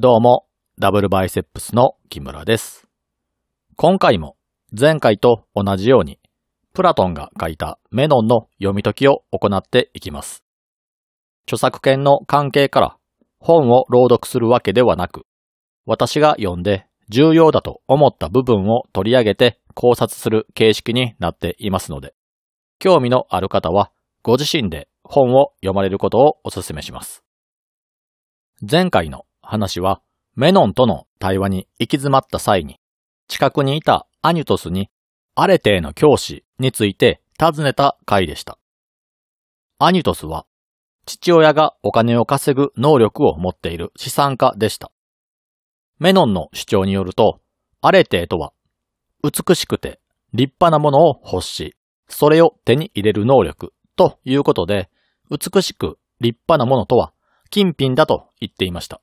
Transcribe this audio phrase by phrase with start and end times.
[0.00, 0.46] どうも、
[0.78, 2.86] ダブルバイセップスの木村です。
[3.74, 4.36] 今回も
[4.70, 6.20] 前回と同じように、
[6.72, 10.44] プラトンが書いたメノンの読み解きを行っていきます。
[11.48, 12.96] 著作権の関係から
[13.40, 15.26] 本を朗読するわけではなく、
[15.84, 22.14] 私が読んで重要だと思った部分を取り上げて考察する形式になっていますので、
[22.78, 23.90] 興味のある方は
[24.22, 27.24] ご自身で本を読まれることをお勧めします。
[28.62, 30.02] 前回の話は、
[30.36, 32.78] メノンとの対話に行き詰まった際に、
[33.28, 34.90] 近くにいたアニュトスに、
[35.34, 38.58] アレテーの教師について尋ねた回でした。
[39.78, 40.44] アニュトスは、
[41.06, 44.92] 父親がお金を稼ぐ能力を持っている資産家でした。
[45.98, 47.40] メノンの主張によると、
[47.80, 48.52] アレテーとは、
[49.24, 49.98] 美しくて
[50.34, 51.74] 立派なものを欲し、
[52.08, 54.90] それを手に入れる能力ということで、
[55.30, 57.14] 美しく立派なものとは、
[57.48, 59.00] 金品だと言っていました。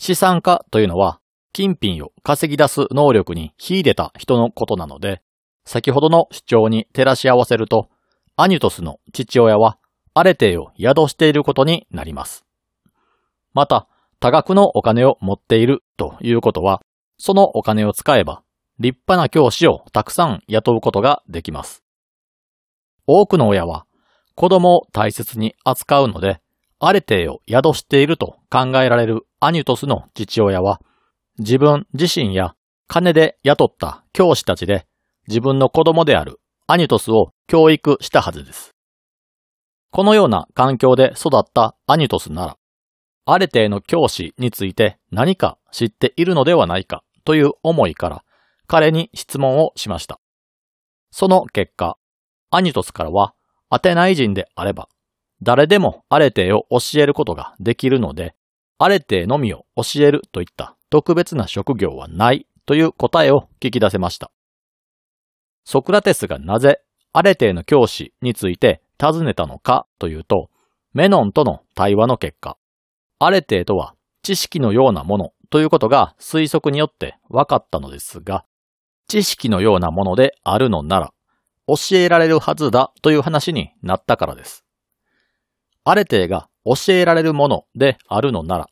[0.00, 1.20] 資産家というのは、
[1.52, 5.20] 金品を稼ぎ出す能力に秀でた人のことなので、
[5.66, 7.90] 先ほどの主張に照らし合わせると、
[8.34, 9.76] アニュトスの父親は、
[10.14, 12.46] アレテーを宿していることになります。
[13.52, 13.88] また、
[14.20, 16.80] 多額のお金を持っているということは、
[17.18, 18.42] そのお金を使えば、
[18.78, 21.84] 立派な教師をたくさん雇うことができます。
[23.06, 23.84] 多くの親は、
[24.34, 26.40] 子供を大切に扱うので、
[26.82, 30.80] アレテーを宿していると考えられるアニュトスの父親は、
[31.38, 32.54] 自分自身や
[32.88, 34.86] 金で雇った教師たちで
[35.28, 38.74] 自分の子供であるアニュトスを教育したはずです。
[39.90, 42.56] このような環境で育ったアニュトスなら、
[43.26, 48.24] アレテーの教師について何か知っているのではないかという思いから
[48.66, 50.18] 彼に質問をしました。
[51.10, 51.98] その結果、
[52.50, 53.34] アニュトスからは
[53.68, 54.88] アテナイ人であれば
[55.42, 58.34] 誰でもアレテーを教えることができるので、
[58.78, 64.30] アレテーのみを教えるといった特別な職業はないという答えを聞き出せました。
[65.64, 66.80] ソクラテスがなぜ
[67.12, 70.50] アレテーの教師について尋ねたのかというと、
[70.92, 72.56] メノンとの対話の結果、
[73.18, 78.44] アレテーとは知識のようなものということが推測によって分かったのですが、
[79.08, 81.12] 知識のようなものであるのなら、
[81.66, 84.64] 教えられるはずだという話になったからです。
[85.84, 88.68] アレテーが教えられるものであるのなら、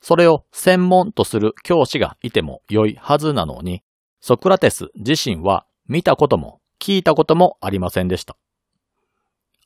[0.00, 3.82] それを専門とする教師がいても良いはずなのに、
[4.20, 8.36] ソクラテス自身は見たことも聞いたこともありませんでした。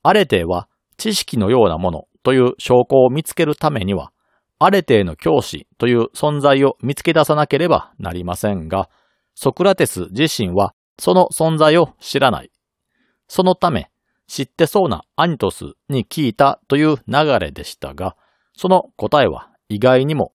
[0.03, 4.13] アレテーは知識のようなものという証拠を見つけるためには、
[4.59, 8.89] アレテーの教師という存在を見つけ出さなければなりませんが、
[9.35, 12.51] ソクラテス自身はその存在を知らない。
[13.29, 13.91] そのため、
[14.27, 18.17] 知ってそうなアニトスに聞いたという流れでしたが、
[18.57, 20.33] その答えは意外にも、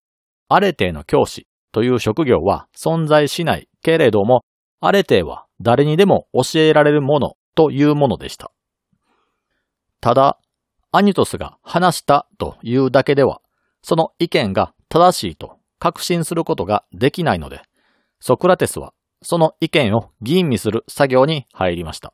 [0.47, 4.43] アレテーの教師という職業は存在しないけれども、
[4.81, 8.51] アレテーは誰にでも教えられるものというものでした。
[10.01, 10.39] ただ、
[10.91, 13.41] アニトスが話したというだけでは、
[13.81, 17.61] その意見が正しいと確信することができないので、
[18.19, 22.13] ソクラテスはその意見を吟味する作業に入りました。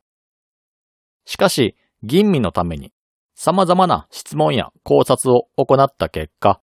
[1.25, 2.93] しかし、吟味のために
[3.35, 6.61] 様々な質問や考察を行った結果、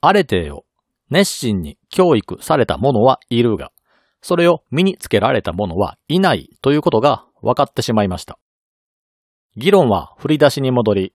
[0.00, 0.64] アレテーを
[1.08, 3.70] 熱心に教育された者はいるが、
[4.20, 8.38] それを身につけられた者はいないということが分かってしまいました。
[9.56, 11.14] 議論は振り出しに戻り、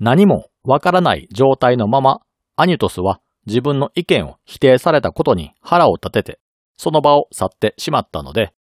[0.00, 2.20] 何もわからない状態のまま、
[2.56, 6.40] アニュトスは自分の意見を否定されたことに腹を立てて、
[6.76, 8.52] その場を去ってしまったので、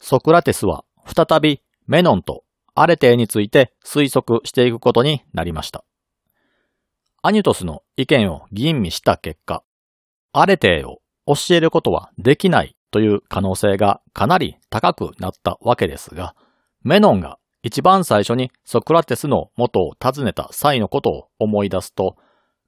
[0.00, 2.44] ソクラテスは再びメノンと
[2.74, 5.84] アレテーについて推測していくことになりました。
[7.22, 9.62] アニュトスの意見を吟味した結果、
[10.32, 16.34] アレテーを教えることはできないという可能性がかなり高くなったわけですが、
[16.82, 22.16] メノンが一番最初にソクラテスの元を訪ねた際のことを思い出すと、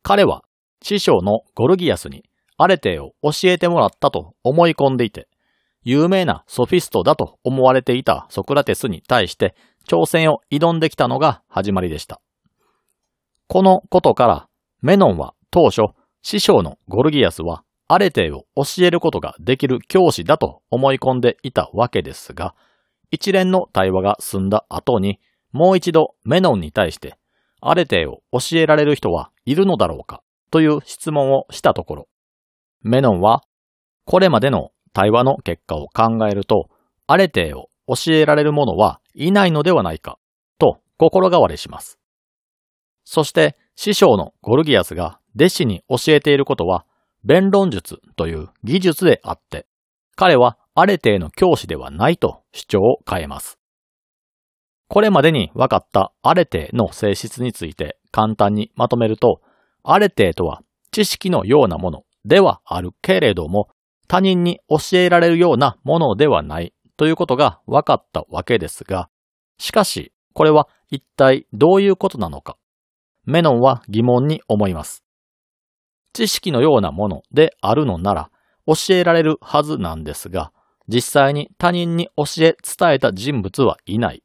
[0.02, 0.44] 彼は
[0.82, 2.24] 師匠のゴルギアスに
[2.56, 5.28] アレテーを教えてもらったと思い込んでいて、
[5.82, 9.54] 有名なソフィストだと思われていたソクラテスに対して
[9.86, 12.20] 挑戦を挑んできたのが始まりでした。
[13.48, 14.48] このことから、
[14.82, 22.54] メノンは当初、師匠のゴルギアスはアレテーを教えることができる教師だと思い込んでいたわけですが、
[23.10, 25.20] 一連の対話が済んだ後に、
[25.52, 27.16] もう一度メノンに対して、
[27.60, 32.08] アレテーを教えられる人はいるのだろうかという質問をしたところ、
[32.82, 33.42] メノンは、
[34.06, 36.68] これまでの対話の結果を考えると、
[37.06, 40.18] アレテーを教えられる者はいないのではないか、
[40.58, 41.98] と心変わりします。
[43.04, 46.84] そして、師匠のゴルギアスが弟子に教えていることは、
[47.24, 49.66] 弁論術という技術であって、
[50.16, 53.58] 彼はアレテの教師ではないと主張を変えます。
[54.88, 59.40] これまでに分かったアレテの性質について簡単にまとめると、
[59.82, 60.62] アレテとは
[60.92, 63.68] 知識のようなものではあるけれども、
[64.06, 69.08] 他人に教えられるようなものではないということが分かったわけですが、
[69.58, 72.56] しかし、これは一体どういうことなのか、
[73.24, 75.04] メノンは疑問に思います。
[76.12, 78.30] 知識のようなものであるのなら、
[78.66, 80.52] 教えられるはずなんですが、
[80.88, 84.22] 実際に他人に教え伝えた人物はいない。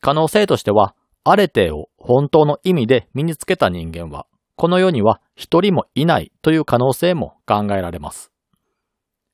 [0.00, 0.94] 可能性としては、
[1.24, 4.26] アレテを本当の意味で身につけた人間は、
[4.56, 8.30] この世には一人もいないという可能性も考えられます。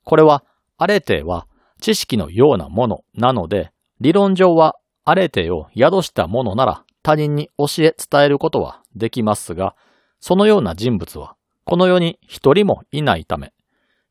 [0.04, 0.44] これは、
[0.78, 1.46] アレテは
[1.86, 4.74] 知識のようなものなので、理論上は
[5.04, 9.76] アレテを宿したものなら他人に教え伝えることはできますが、
[10.18, 13.52] そのような人物はこの世に一人もいないため、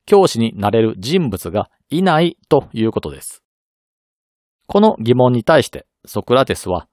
[0.05, 3.43] 教師になれる人物がいないということです。
[4.67, 6.87] この疑問に対してソクラテスは、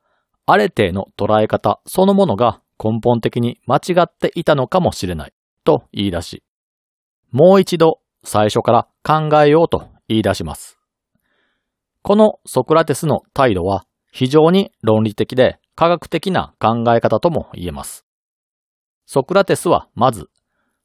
[0.47, 5.33] アレテの捉え方そのものが根本的に間違っていたのかもしれない
[5.63, 6.43] と言い出し、
[7.31, 10.79] もう一度最初から考えようと言い出します。
[12.03, 18.05] このソクラテスの態度は非常に論理的で科学的な考え方とも言えます。
[19.07, 20.29] ソクラテスはまず、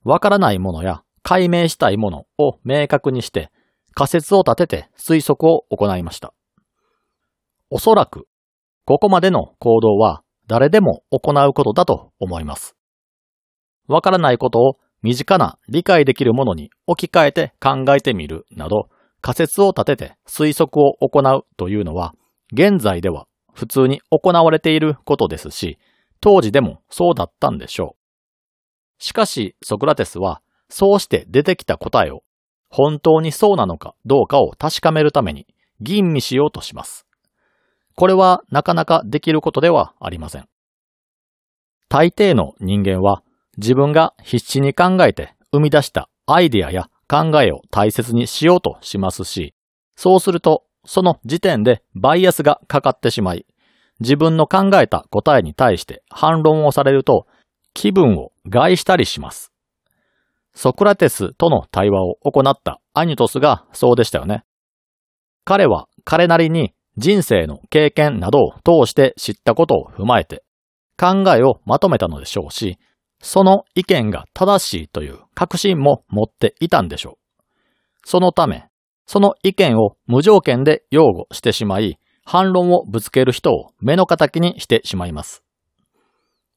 [0.04, 3.52] わからないものや解明したいものを明確にして
[3.94, 6.34] 仮説を立てて推測を行いました。
[7.70, 8.28] おそらく、
[8.86, 12.76] ここまでの行動は誰でも行うことだと思います。
[13.88, 18.90] わからないことを身近な理解できるものに置き換えて考えてみるなど、
[19.22, 22.14] 仮説を立てて推測を行うというのは、
[22.54, 25.80] 現在では普通に行われていることですし、
[26.22, 29.04] 当時でもそうだったんでしょう。
[29.04, 32.24] しかし、ソクラテスは、そうして出てきた答えを、
[32.70, 35.48] 本当にそうなのかどうかを確かめるために、
[35.80, 37.06] 吟味しようとします。
[37.96, 40.48] これはなかなかできることではありません。
[41.90, 43.24] 大抵の人間は
[43.58, 49.54] 自分が必死に考えて生み出したアイデアや考えを大切にしようとしますし、
[49.96, 53.46] そうするとその時点でバイアスがかかってしまい、
[54.00, 57.26] 自分の考えた答えに対して反論をされると
[57.74, 59.52] 気分を害したりします。
[60.54, 64.44] ソクラテスとの対話を行ったアニトスがそうでしたよね。
[65.46, 70.44] 彼は彼なりに人生の経験などを通して知ったことを踏まえて
[71.00, 72.80] 考えをまとめたのでしょうし、
[73.22, 77.44] その意見が正しいという確信も持っていたんでしょう。
[78.06, 78.66] そのため、
[79.06, 85.44] その意見を無条件で擁護してしまい、反論をぶつける人を目の敵にしてしまいます。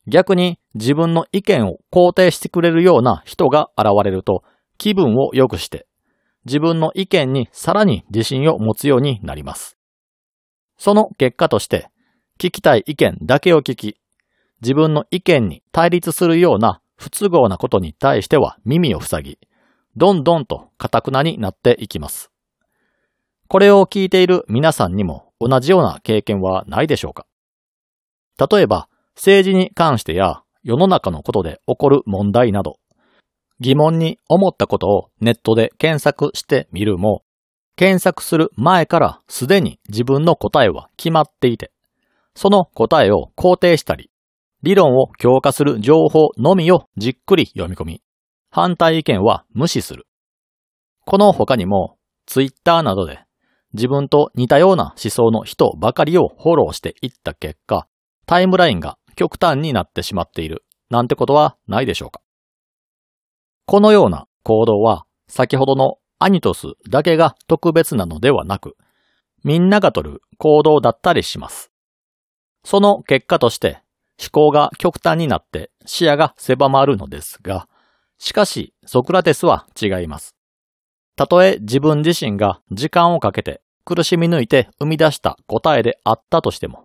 [0.06, 4.42] 逆に自分の意見を肯定してくれるような人が現れると
[4.78, 5.86] 気分を良くして
[6.46, 9.76] 自分の意見にさらに自信を持つようになります。
[10.78, 11.90] その結果として、
[12.38, 14.00] 聞きたい意見だけを聞き、
[14.62, 19.38] 自分の意見に対立するような不都合なことに対しては耳を塞ぎ、
[19.96, 22.30] どんどんと堅くなになっていきます。
[23.48, 27.26] これを聞いている皆さんにも同じような経験はないでしょうか
[28.50, 32.78] 例えば、政治に関してや世の中のことで起こる問題など、
[33.60, 37.22] 疑問に思ったことをネットで検索してみるも、
[37.76, 41.72] 検索する前からすでに自分の答えは決まっていて、
[42.34, 44.09] その答えを肯定したり、
[44.62, 48.02] 理論を強化する情報のみをじっくり読み込み、
[48.50, 50.06] 反対意見は無視する。
[51.06, 53.24] この他にも、ツイッターなどで
[53.72, 57.86] 自分と似たような思想の人ばかりをフォローしていった結果、
[58.26, 62.20] タイムラインが極端になってしまっているなんてことはないでしょうか。
[63.66, 68.76] このような行動は先ほどのアニトスだけが特別なのではなく、
[69.44, 71.70] みんながとる行動だったりします。
[72.64, 73.82] その結果として
[74.20, 77.66] 思考が極端になって視野が狭まるのですが、
[78.18, 80.34] しかしソクラテスは違います。
[81.16, 86.84] たとえ自分自身が時間をかけて苦しみ抜いて生み出した答えであったとしても、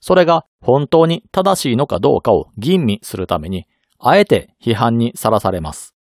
[0.00, 3.66] それが本当に正しいのかどうかを吟味するために、
[3.98, 5.94] あえて批判にさらされます。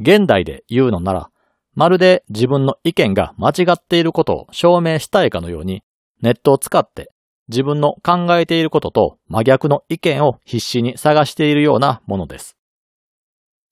[0.00, 1.30] 現代で言うのなら、
[1.74, 5.82] まるで自分の意見が間違っていることを証明したいかのように、
[6.20, 7.10] ネットを使って
[7.50, 12.56] 自分の考えていることと真逆の意見を必死に探しているようなものです。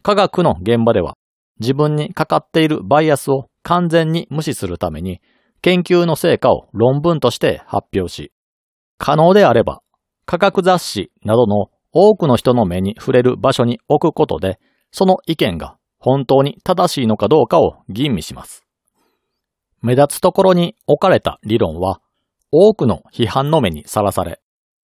[0.03, 1.15] 科学の現場では
[1.61, 5.21] 自分にかかっているバイアスを完全に無視するために
[5.63, 8.33] 研究の成果を論文として発表し、
[8.99, 9.81] 可能であれば
[10.27, 14.59] 科学雑誌などの多くの人の目に触れる場所に置くことで
[14.91, 18.65] その意見が本当に正しいのかどうかを吟味します。
[19.81, 22.01] 目立つところに置かれた理論は、
[22.51, 24.41] 多くの批判の目にさらされ、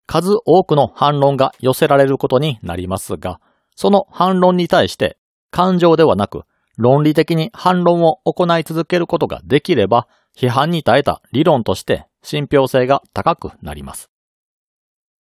[0.06, 3.40] 数多くの反論が寄せられることになりますが、
[3.76, 5.18] その反論に対して
[5.50, 6.44] 感情ではなく
[6.78, 14.10] 論理的に反論を行い続けることができれば、批判に耐えた理論として信憑性が高くなります。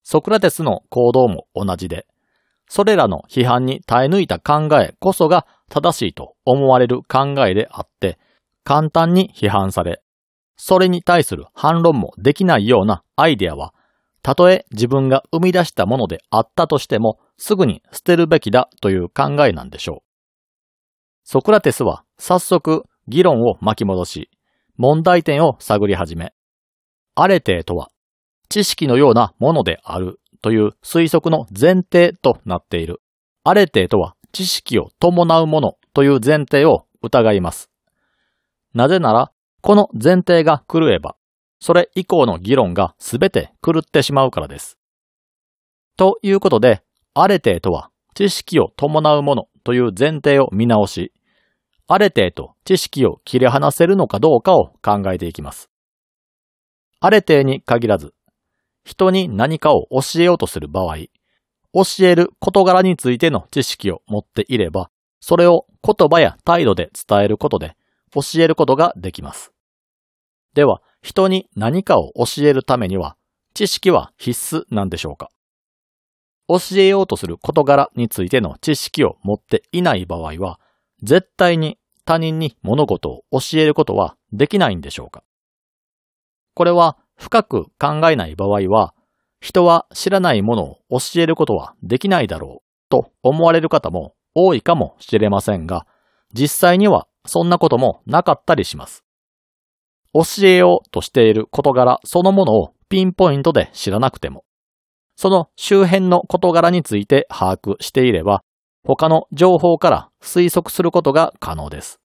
[0.03, 2.07] ソクラテスの行動も同じで、
[2.67, 8.17] それらの批判に耐え抜いた考えこそが正しいと思われる考えであって、
[8.63, 10.01] 簡単に批判され、
[10.55, 13.73] それに対する反論もできないようなアイデアは、
[14.21, 20.13] たとえ自分が生み出したものであったとしても、すぐに捨てるべきだという考えなんでしょう。
[21.23, 24.29] ソクラテスは早速議論を巻き戻し、
[24.77, 26.33] 問題点を探り始め、
[27.15, 27.89] アレテとは
[28.49, 33.01] 知識のようなものであるという推測の前提となっている。
[33.43, 37.69] アレテとは知識を伴うものという前提を疑います。
[38.73, 39.31] なぜなら、
[39.63, 41.15] この前提が狂えば、
[41.61, 44.77] それ以降の議論がすべて狂ってしまうからです。
[45.95, 51.13] ということで、アレテとは知識を伴うものという前提を見直し、
[51.87, 55.69] あれてと知識を切り離せるのかどうかを考えていきます。
[56.99, 58.13] あれてに限らず、
[58.83, 64.89] 人に何かを教えようとする場合、教える事柄についての知識を持っていれば、
[65.21, 67.77] それを言葉や態度で伝えることで
[68.13, 69.51] 教えることができます。
[70.53, 73.17] では、人に何かを教えるためには、
[73.53, 75.29] 知識は必須なんでしょうか？
[76.47, 80.59] 教えようとする事柄についての知識を持っていない場合は、
[81.01, 85.23] 絶対に他人に物事を教えることはできないんでしょうか？
[86.53, 88.93] これは深く考えない場合は、
[89.39, 95.85] 人は知らないものを教えることはできないだろうと思われる方も多いかもしれませんが、
[96.33, 99.03] 実際にはそんなこともなかったりします。
[100.13, 104.45] 教えようとしている事柄そのものをピンポイントで知らなくても、
[105.15, 108.43] その周辺の事柄について把握していれば、
[108.83, 111.99] 他の情報から推測することが可能です。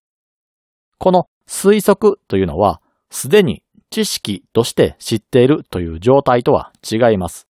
[0.98, 7.46] この推測というのは、すでに知識として知っているという状態とは違います。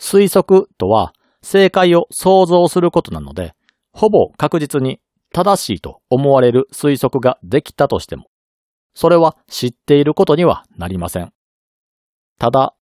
[0.00, 3.54] 推測とは正解を想像することなので、
[3.92, 5.00] ほぼ確実に
[5.34, 8.30] 正しいと思われる推測ができたとしても、
[8.94, 11.32] それは知っていることにはなりません。
[12.38, 12.76] ただ、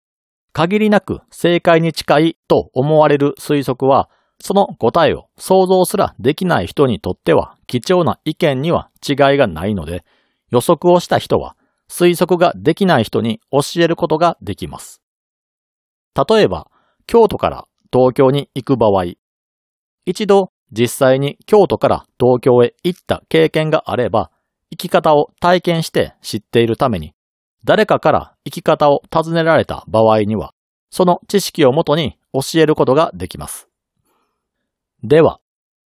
[0.52, 4.10] 限りなく正解に近いと思われる推測は、
[4.42, 10.04] その答えを想像すらできない人にとっては貴重な意見には違いがないので、
[10.50, 11.56] 予測をした人は
[11.90, 15.02] 推測ができない人に教えることができます。
[16.30, 16.70] 例えば、
[17.08, 19.14] 京都から東京に行く場合、
[20.06, 24.32] 一度実際に京都から東京へ行った経験があれば、
[24.70, 27.14] 生き方を体験して知っているために
[27.64, 30.54] 誰かから生き方を尋ねられた場合には、
[30.90, 33.68] その知識をもとに教えることができます。
[35.04, 35.40] では、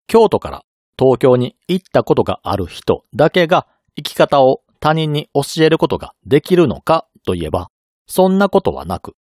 [0.08, 0.64] 京都から
[0.98, 7.70] 東京に行ったことがある人だけが生き方を他人に教えることができるのかといえば、
[8.08, 9.16] そんなことはなく、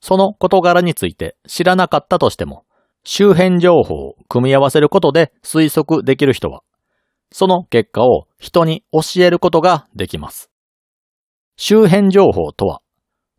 [0.00, 2.64] その事柄について知らなかったとしても、
[3.04, 6.62] 周辺情報を組み合わせることで推測できる人は、
[7.30, 10.50] その結果を人に教えることができます。
[11.56, 12.80] 周辺情報とは、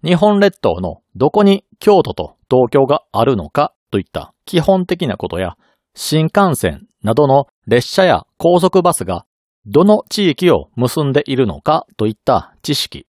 [0.04, 5.58] 日本列島のどこに京都と東京があるのかといった基本的なことや、
[5.96, 9.26] 新幹線などの列車や高速バスが
[9.66, 13.08] どの地域を結んでいるのかといった知識。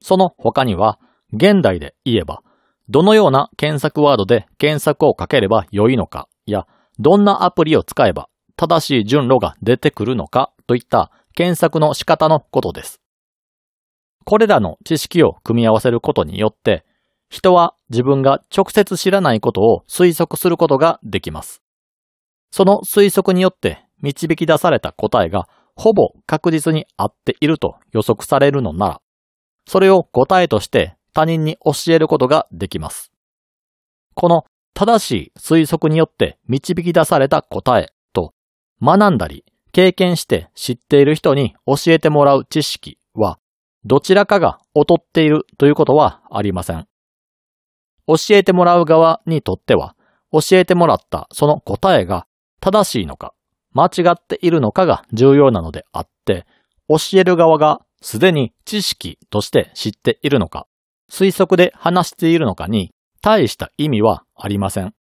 [0.00, 0.98] その他には、
[1.34, 2.42] 現代で言えば、
[2.88, 6.66] どのような検索ワードで検索をかければ良いのかや、
[6.98, 13.00] どんなアプリを使えば正しい順路が出てくるのかといった検索の仕方のことです。
[14.24, 16.84] これらの知識を組み合わせることによって、
[17.28, 21.62] 人は自分が直接知らないことを推測することができます。
[22.50, 29.00] その推測によって導き出された答えがほぼ確実に合っていると予測されるのなら、
[29.66, 33.12] それを答えとして他人に教えることができます。
[34.14, 38.32] この正しい推測によって導き出された答えと
[38.82, 43.38] 学んだり経験して知っている人に教えてもらう知識は
[43.84, 46.86] どちらかが劣っているということはありません。
[48.06, 49.96] 教えてもらう側にとっては、
[50.32, 52.26] 教えてもらったその答えが
[52.60, 53.34] 正しいのか、
[53.72, 56.46] 間違っているのかが重要なのであって、
[56.88, 60.66] 教える側がすでに知識として知っているのか、
[61.12, 64.94] 推測で話しているのかに大した意味はありません。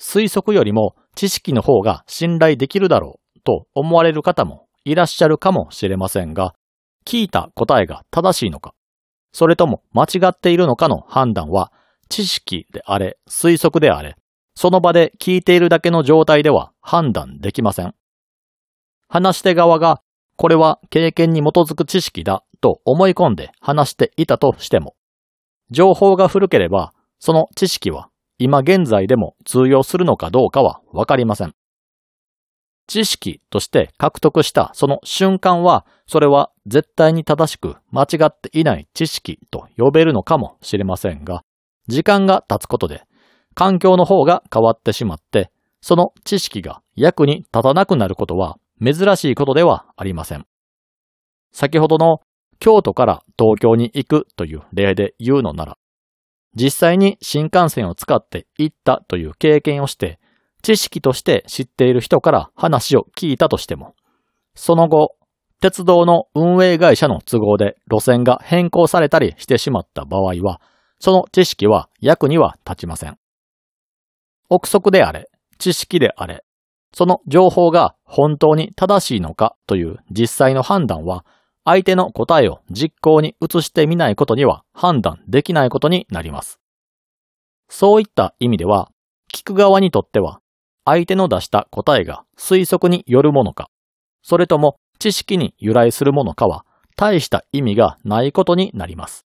[0.00, 6.54] 推測よりも知識の方が信頼できるだろうと思われる方もいらっしゃるかもしれませんが、
[7.04, 8.72] 聞いた答えが正しいのか、
[9.32, 11.72] それとも間違っているのかの判断は、
[12.08, 14.16] 知識であれ、推測であれ、
[14.54, 17.94] その場で聞いているだけの状態では判断できません。
[19.08, 20.02] 話し手側が、
[20.36, 24.94] これは経験に基づく知識だと思い込んで話していたとしても、
[25.70, 28.08] 情報が古ければ、その知識は
[28.38, 31.54] 今現在でも通用するのかどうかはわかりません。
[32.86, 41.42] 知識として獲得したその瞬間は、それは絶対に正しく間違っていない知識と呼べるのかもしれませんが、
[41.86, 43.04] 時間が経つことで、
[43.54, 50.44] 環境の方が変わってしまって、その知識が役に立たなくなることは珍しいことではありません。
[51.52, 52.20] 先ほどの
[52.60, 55.78] 京都から東京に行くという例で言うのなら、
[56.54, 60.20] 実際に新幹線を使って行ったという経験をして、
[60.62, 63.94] 知識として知っている人から話を聞いたとしても、
[64.54, 65.16] その後、
[65.60, 70.60] 鉄道の運営会社の都合で路線が変更されたりしてしまった場合は、
[70.98, 73.16] その知識は役には立ちません。
[74.50, 76.44] 憶測であれ、知識であれ、
[76.92, 81.24] その情報が本当に正しいのかという実際の判断は、
[81.64, 86.58] 相手の答えを実行に移してみないことには判断できないことになります。
[87.68, 88.90] そういった意味では、
[89.32, 90.40] 聞く側にとっては、
[90.84, 93.70] 相手の出した答えが推測によるものか、
[94.22, 96.64] それとも知識に由来するものかは、
[96.96, 99.24] 大した意味がないことになります。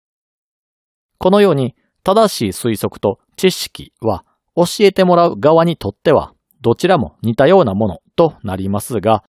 [1.18, 4.24] このように、正しい推測と知識は、
[4.56, 6.32] 教えてもらう側にとっては、
[6.62, 9.22] どちらも似たようなものとなりますが、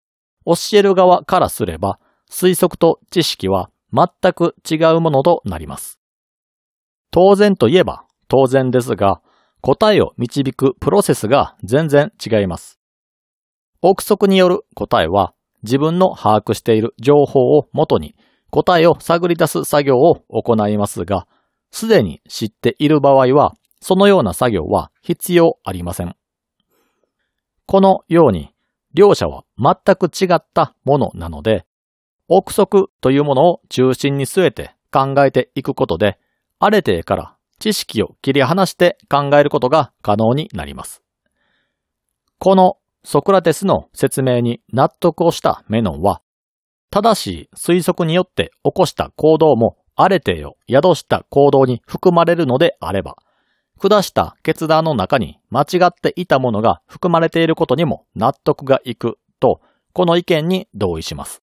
[0.46, 2.00] 教える側からすれば、
[2.32, 6.00] 推測と知識は全く違うものとなります。
[7.12, 9.22] 当然といえば当然ですが、
[9.62, 12.80] 答えを導くプロセスが全然違います。
[13.82, 15.34] 憶測による答えは
[15.64, 18.16] 自分の把握している情報をもとに
[18.50, 21.28] 答えを探り出す作業を行いますが、
[21.72, 26.16] すでに知っている場合は、そのような作業は必要ありません。
[27.66, 28.54] このように、
[28.94, 31.66] 両者は全く違ったものなので、
[32.34, 36.18] 憶測というものを中心に据えて考えていくことで、
[36.60, 41.04] あれてから知識を切り離して考えることが可能になります。
[42.40, 46.22] このソクラテスの説明に納得をしたメノンは、
[46.90, 53.18] 正しい推測によって起こした行動もあれてを宿した行動に含まれるのであれば、
[53.78, 59.60] 下した決断の中に間違っていたものが含まれていることにも納得がいくと、
[59.92, 61.42] この意見に同意します。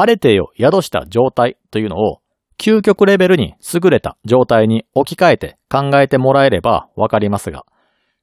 [0.00, 2.20] あれてを宿した状態というのを
[2.56, 7.66] 究極レベルに優れた状態に置き換えて考えてもらえればわかりますが、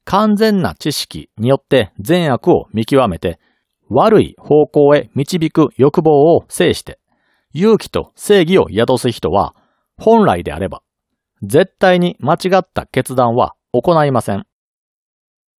[0.05, 3.41] 完全な知識によって善悪を見極めて、
[3.89, 6.97] 悪い方向へ導く欲望を制して、
[7.53, 9.53] 勇気と正義を宿す人は、
[9.97, 10.81] 本来であれば
[11.43, 14.47] 絶対に間違った決断は行いません。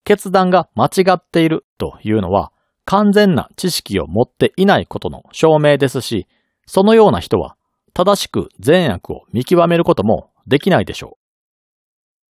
[0.05, 2.53] 決断が間違っているというのは
[2.85, 6.27] 完全な知識を持っていないことの証明ですし、
[6.65, 7.57] そのような人は
[7.93, 11.25] 正しく善悪を見極めることもできないでしょう。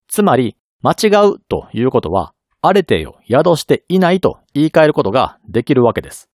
[0.07, 6.29] つまり、間違うということは、あれてを宿していないと言い換えることができるわけです。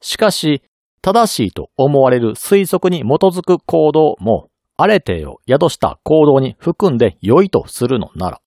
[0.00, 0.62] しかし、
[1.00, 8.40] 正しいと思われる推測に基づく行動もあれてを宿した行動に含んで良いとするのなら、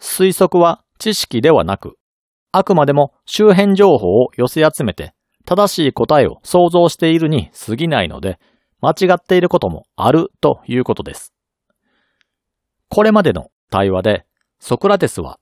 [0.00, 1.96] 推測は知識ではなく、
[2.56, 5.12] あくまでも周辺情報を寄せ集めて
[5.44, 8.38] 正しい答えを想像しているに過ぎないので、
[8.80, 11.34] 間違っていることもあるということです。
[12.88, 14.24] これまでの対話で、
[14.60, 15.40] ソクラテスは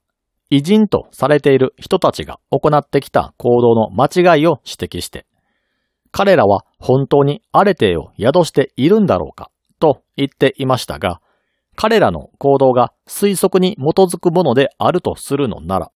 [0.48, 5.26] 偉人とされている人たちが行ってきた行動の間違いを指摘して、
[6.12, 11.20] 彼らは本当にアレテを宿しているんだろうかと言っていましたが、
[11.76, 15.92] 彼らの行動が推測に基づくものであるとするのなら、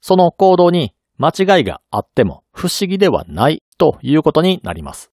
[0.00, 5.10] その行動に間違いがあっても不思議ではないということになります。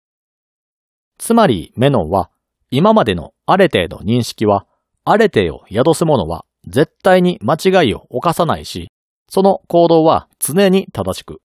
[1.17, 2.29] つまりメノンは
[2.69, 4.65] 今までのあれ程度認識は
[5.05, 8.89] あれ程を宿すものは絶対に間違いを犯さないし、
[9.29, 11.41] その行動は常に正しく、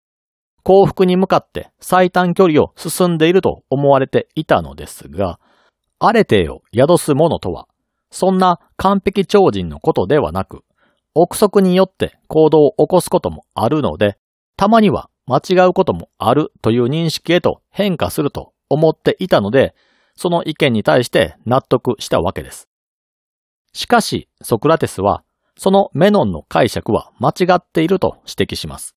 [0.62, 5.40] 幸福に向かって最短距離を進んでいると思われていたのですが、
[5.98, 7.66] あれてを宿すものとは、
[8.10, 10.62] そんな完璧超人のことではなく、
[11.20, 14.18] 憶測によって行動を起こすこともあるので、
[14.56, 19.74] たまには間違うこともあるという認識へと変化すると思っていたので、
[20.14, 22.68] その意見に対して納得したわけです。
[23.72, 25.22] しかし、ソクラテスは、
[25.56, 28.94] そのメノンの解釈は間違っていると指摘します。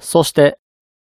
[0.00, 0.58] そして、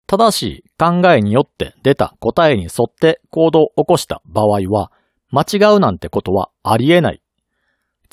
[0.07, 4.91] 正しい考えによって出た答えに沿って行動を起こした場合は、
[5.31, 7.22] 間違うなんてことはありえない。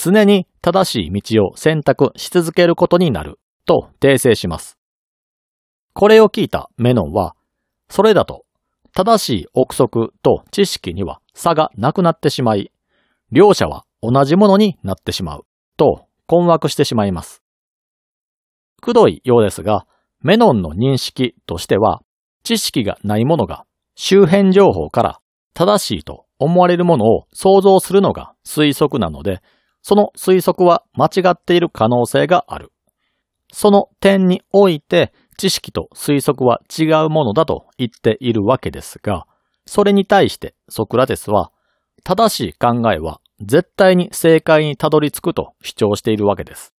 [0.03, 4.79] 常に正しい道を選択し続けることになると訂正します。
[5.93, 7.37] これを聞いたメノンは、
[7.91, 8.47] それだと
[8.95, 12.73] 正しい憶測と知識には差がなくなってしまい、
[13.31, 15.43] 両者は同じものになってしまう
[15.77, 17.43] と困惑してしまいます。
[18.81, 19.87] くどいようですが、
[20.23, 22.01] メノンの認識としては、
[22.43, 25.21] 知識がないものが周辺情報から
[25.53, 29.43] 正しいと思われるものを想像するのが推測なので、
[29.83, 32.73] その推測は間違っている可能性がある。
[33.53, 39.27] その点において知識と推測は違うものだと言っているわけですが、
[39.66, 41.51] それに対してソクラテスは、
[42.05, 46.75] 正しい考えは絶対に正解にたどり着くと主張しているわけです。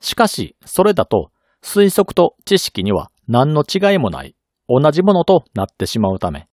[0.00, 1.30] しかし、それだと
[1.62, 4.36] 推測と知識には何の違いもない、
[4.68, 6.48] 同じものとなってしまうため、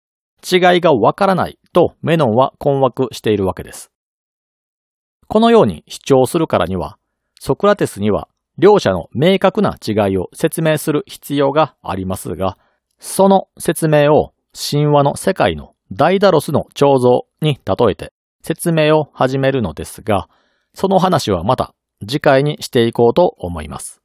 [0.50, 3.90] 違いがわからないとメノンは困惑しているわけです。
[5.28, 6.98] このように主張するからには、
[7.38, 12.56] ソクラテスには両者の明確な違いを説明する必要がありますが、
[12.98, 18.12] その説明を神話の世界のダイダロスの彫像に例えて
[18.42, 20.28] 説明を始めるのですが、
[20.74, 24.00] その話はまた次回にしていこうと思います。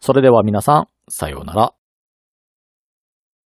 [0.00, 1.79] それでは皆さん、さようなら。